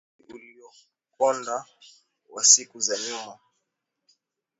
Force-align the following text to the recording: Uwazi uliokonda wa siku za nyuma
Uwazi 0.29 0.33
uliokonda 0.53 1.65
wa 2.29 2.43
siku 2.43 2.79
za 2.79 2.97
nyuma 3.07 3.39